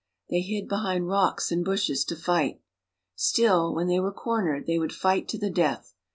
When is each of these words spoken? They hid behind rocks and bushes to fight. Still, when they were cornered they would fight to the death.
They 0.31 0.41
hid 0.41 0.67
behind 0.67 1.09
rocks 1.09 1.51
and 1.51 1.63
bushes 1.63 2.03
to 2.05 2.15
fight. 2.15 2.59
Still, 3.15 3.71
when 3.71 3.85
they 3.85 3.99
were 3.99 4.11
cornered 4.11 4.65
they 4.65 4.79
would 4.79 4.93
fight 4.95 5.27
to 5.27 5.37
the 5.37 5.51
death. 5.51 5.93